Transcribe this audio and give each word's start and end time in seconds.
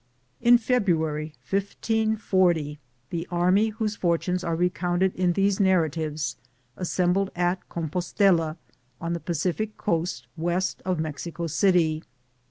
In 0.41 0.57
February, 0.57 1.35
1540, 1.47 2.79
the 3.11 3.27
army 3.29 3.67
whose 3.69 3.95
for 3.95 4.17
tunes 4.17 4.43
are 4.43 4.55
recounted 4.55 5.13
in 5.13 5.33
these 5.33 5.59
narratives 5.59 6.37
as 6.75 6.89
sembled 6.89 7.29
at 7.35 7.69
Compostela, 7.69 8.57
on 8.99 9.13
the 9.13 9.19
Pacific 9.19 9.77
coast 9.77 10.25
west 10.35 10.81
of 10.85 10.99
Mexico 10.99 11.45
city. 11.45 12.01